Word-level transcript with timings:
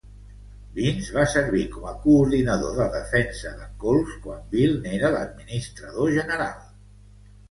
Vince 0.77 1.11
va 1.17 1.23
servir 1.33 1.65
com 1.73 1.83
a 1.89 1.91
coordinador 2.05 2.79
de 2.79 2.87
defensa 2.95 3.51
de 3.59 3.67
Colts 3.83 4.17
quan 4.23 4.41
Bill 4.55 4.73
n'era 4.87 5.13
l'administrador 5.17 6.17
general. 6.19 6.59